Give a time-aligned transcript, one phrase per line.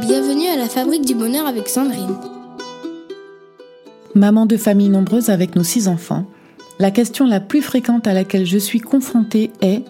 [0.00, 2.14] Bienvenue à la Fabrique du Bonheur avec Sandrine.
[4.14, 6.24] Maman de famille nombreuse avec nos six enfants,
[6.78, 9.82] la question la plus fréquente à laquelle je suis confrontée est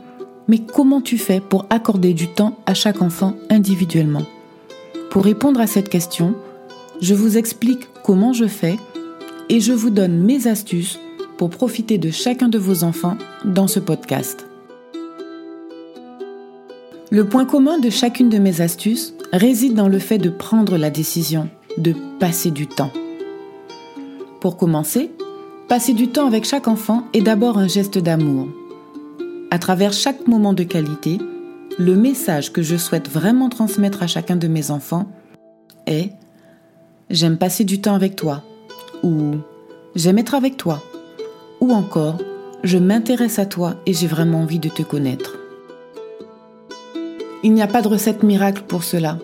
[0.48, 4.24] Mais comment tu fais pour accorder du temps à chaque enfant individuellement?
[5.10, 6.34] Pour répondre à cette question,
[7.00, 8.76] je vous explique comment je fais
[9.48, 10.98] et je vous donne mes astuces
[11.36, 14.46] pour profiter de chacun de vos enfants dans ce podcast.
[17.10, 20.90] Le point commun de chacune de mes astuces réside dans le fait de prendre la
[20.90, 22.90] décision, de passer du temps.
[24.40, 25.10] Pour commencer,
[25.68, 28.48] passer du temps avec chaque enfant est d'abord un geste d'amour.
[29.50, 31.18] À travers chaque moment de qualité,
[31.78, 35.06] le message que je souhaite vraiment transmettre à chacun de mes enfants
[35.86, 36.12] est
[37.10, 38.42] J'aime passer du temps avec toi
[39.02, 39.36] ou
[39.94, 40.82] J'aime être avec toi
[41.60, 42.18] ou encore
[42.62, 45.37] Je m'intéresse à toi et j'ai vraiment envie de te connaître.
[47.44, 49.18] Il n'y a pas de recette miracle pour cela.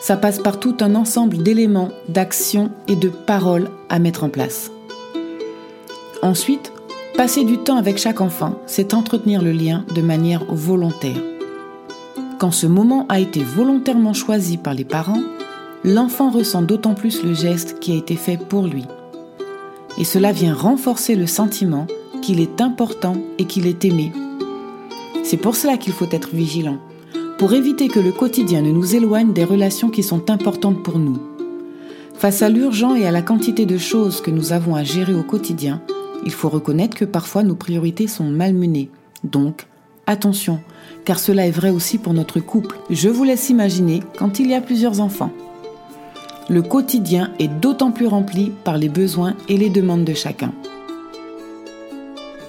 [0.00, 4.70] Ça passe par tout un ensemble d'éléments, d'actions et de paroles à mettre en place.
[6.22, 6.72] Ensuite,
[7.16, 11.20] passer du temps avec chaque enfant, c'est entretenir le lien de manière volontaire.
[12.38, 15.22] Quand ce moment a été volontairement choisi par les parents,
[15.82, 18.84] l'enfant ressent d'autant plus le geste qui a été fait pour lui.
[19.98, 21.88] Et cela vient renforcer le sentiment
[22.22, 24.12] qu'il est important et qu'il est aimé.
[25.24, 26.78] C'est pour cela qu'il faut être vigilant
[27.38, 31.18] pour éviter que le quotidien ne nous éloigne des relations qui sont importantes pour nous.
[32.14, 35.22] Face à l'urgent et à la quantité de choses que nous avons à gérer au
[35.22, 35.80] quotidien,
[36.26, 38.90] il faut reconnaître que parfois nos priorités sont malmenées.
[39.22, 39.68] Donc,
[40.08, 40.58] attention,
[41.04, 42.76] car cela est vrai aussi pour notre couple.
[42.90, 45.30] Je vous laisse imaginer quand il y a plusieurs enfants.
[46.50, 50.52] Le quotidien est d'autant plus rempli par les besoins et les demandes de chacun.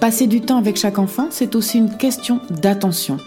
[0.00, 3.18] Passer du temps avec chaque enfant, c'est aussi une question d'attention.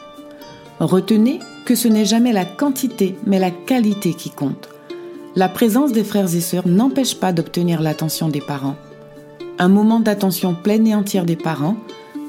[0.82, 4.70] Retenez que ce n'est jamais la quantité, mais la qualité qui compte.
[5.36, 8.76] La présence des frères et sœurs n'empêche pas d'obtenir l'attention des parents.
[9.60, 11.78] Un moment d'attention pleine et entière des parents,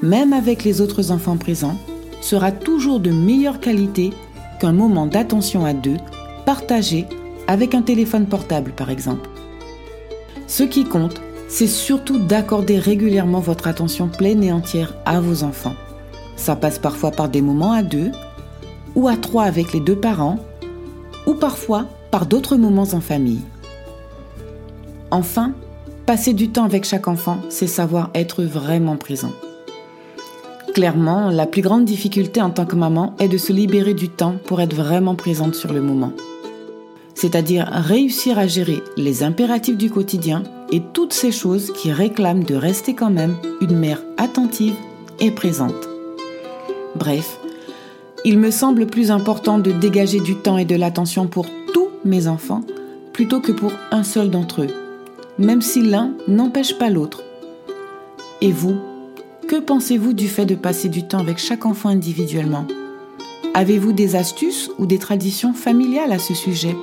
[0.01, 1.77] même avec les autres enfants présents,
[2.21, 4.11] sera toujours de meilleure qualité
[4.59, 5.97] qu'un moment d'attention à deux,
[6.45, 7.05] partagé
[7.47, 9.29] avec un téléphone portable par exemple.
[10.47, 15.75] Ce qui compte, c'est surtout d'accorder régulièrement votre attention pleine et entière à vos enfants.
[16.35, 18.11] Ça passe parfois par des moments à deux,
[18.95, 20.39] ou à trois avec les deux parents,
[21.27, 23.41] ou parfois par d'autres moments en famille.
[25.11, 25.53] Enfin,
[26.05, 29.31] passer du temps avec chaque enfant, c'est savoir être vraiment présent.
[30.73, 34.35] Clairement, la plus grande difficulté en tant que maman est de se libérer du temps
[34.45, 36.11] pour être vraiment présente sur le moment.
[37.13, 42.55] C'est-à-dire réussir à gérer les impératifs du quotidien et toutes ces choses qui réclament de
[42.55, 44.75] rester quand même une mère attentive
[45.21, 45.87] et présente.
[46.95, 47.39] Bref,
[48.25, 52.27] il me semble plus important de dégager du temps et de l'attention pour tous mes
[52.27, 52.61] enfants
[53.13, 54.73] plutôt que pour un seul d'entre eux,
[55.37, 57.23] même si l'un n'empêche pas l'autre.
[58.41, 58.77] Et vous,
[59.47, 62.65] que pensez-vous du fait de passer du temps avec chaque enfant individuellement?
[63.53, 66.75] Avez-vous des astuces ou des traditions familiales à ce sujet?